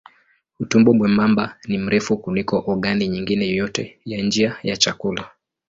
Utumbo 0.59 0.93
mwembamba 0.93 1.57
ni 1.67 1.77
mrefu 1.77 2.17
kuliko 2.17 2.63
ogani 2.67 3.07
nyingine 3.07 3.47
yoyote 3.47 3.99
ya 4.05 4.21
njia 4.23 4.57
ya 4.63 4.77
chakula. 4.77 5.29